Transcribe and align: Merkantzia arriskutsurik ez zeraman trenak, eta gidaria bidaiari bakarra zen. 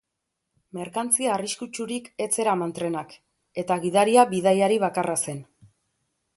Merkantzia 0.77 1.31
arriskutsurik 1.33 2.09
ez 2.25 2.29
zeraman 2.39 2.75
trenak, 2.79 3.15
eta 3.65 3.81
gidaria 3.87 4.27
bidaiari 4.35 4.83
bakarra 4.89 5.21
zen. 5.29 5.47